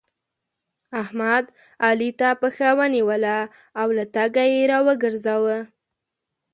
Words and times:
احمد؛ 1.01 1.45
علي 1.85 2.09
ته 2.19 2.27
پښه 2.41 2.69
ونيوله 2.79 3.37
او 3.81 3.87
له 3.97 4.05
تګه 4.15 4.43
يې 4.53 4.61
راوګرځاوو. 4.71 5.59